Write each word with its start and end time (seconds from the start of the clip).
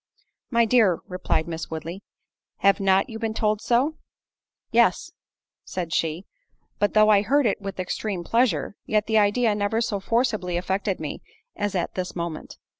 "My 0.49 0.65
dear," 0.65 0.97
replied 1.07 1.47
Miss 1.47 1.69
Woodley, 1.69 2.01
"have 2.61 2.79
not 2.79 3.07
you 3.07 3.19
been 3.19 3.35
told 3.35 3.61
so?" 3.61 3.97
"Yes," 4.71 5.11
said 5.63 5.93
she, 5.93 6.25
"but 6.79 6.95
though 6.95 7.09
I 7.11 7.21
heard 7.21 7.45
it 7.45 7.61
with 7.61 7.79
extreme 7.79 8.23
pleasure, 8.23 8.73
yet 8.87 9.05
the 9.05 9.19
idea 9.19 9.53
never 9.53 9.79
so 9.79 9.99
forcibly 9.99 10.57
affected 10.57 10.99
me 10.99 11.21
as 11.55 11.75
at 11.75 11.93
this 11.93 12.15
moment. 12.15 12.57